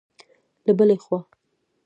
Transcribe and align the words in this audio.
له 0.65 0.73
بلې 0.77 0.95
خوا 1.03 1.19